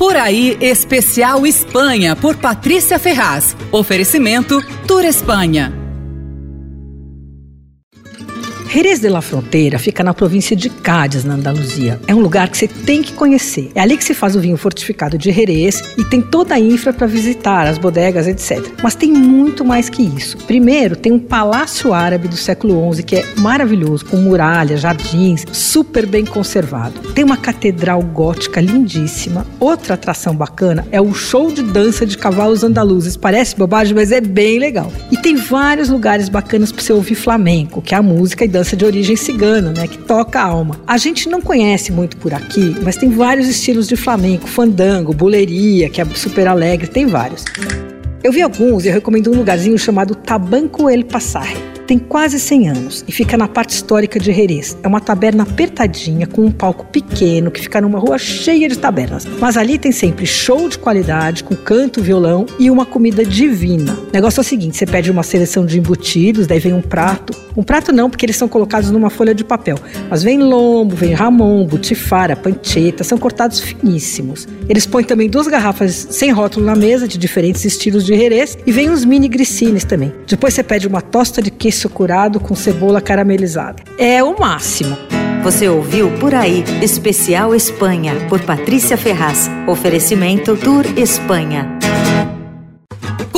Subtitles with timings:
[0.00, 3.54] Por aí, especial Espanha, por Patrícia Ferraz.
[3.70, 5.79] Oferecimento Tour Espanha.
[8.72, 12.00] Jerez de la Fronteira fica na província de Cádiz, na Andaluzia.
[12.06, 13.72] É um lugar que você tem que conhecer.
[13.74, 16.92] É ali que se faz o vinho fortificado de Jerez e tem toda a infra
[16.92, 18.64] para visitar, as bodegas, etc.
[18.80, 20.36] Mas tem muito mais que isso.
[20.46, 26.06] Primeiro, tem um palácio árabe do século XI que é maravilhoso, com muralhas, jardins, super
[26.06, 27.12] bem conservado.
[27.12, 29.44] Tem uma catedral gótica lindíssima.
[29.58, 33.16] Outra atração bacana é o show de dança de cavalos andaluzes.
[33.16, 34.92] Parece bobagem, mas é bem legal.
[35.10, 38.59] E tem vários lugares bacanas para você ouvir flamenco, que é a música e dança
[38.60, 40.78] dança de origem cigana, né, que toca a alma.
[40.86, 45.88] A gente não conhece muito por aqui, mas tem vários estilos de flamenco, fandango, buleria,
[45.88, 47.44] que é super alegre, tem vários.
[48.22, 52.68] Eu vi alguns e eu recomendo um lugarzinho chamado Tabanco El Passarre tem quase 100
[52.68, 54.78] anos e fica na parte histórica de Jerez.
[54.80, 59.26] É uma taberna apertadinha com um palco pequeno que fica numa rua cheia de tabernas.
[59.40, 63.98] Mas ali tem sempre show de qualidade, com canto, violão e uma comida divina.
[64.08, 67.36] O negócio é o seguinte: você pede uma seleção de embutidos, daí vem um prato.
[67.56, 69.76] Um prato não, porque eles são colocados numa folha de papel.
[70.08, 74.46] Mas vem lombo, vem ramon, butifara, pancheta, são cortados finíssimos.
[74.68, 78.72] Eles põem também duas garrafas sem rótulo na mesa, de diferentes estilos de Jerez, e
[78.72, 80.12] vem uns mini grissines também.
[80.26, 83.82] Depois você pede uma tosta de queijo curado com cebola caramelizada.
[83.98, 84.96] É o máximo.
[85.42, 89.50] Você ouviu Por Aí, Especial Espanha, por Patrícia Ferraz.
[89.66, 91.79] Oferecimento Tour Espanha.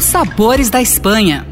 [0.00, 1.49] os sabores da Espanha.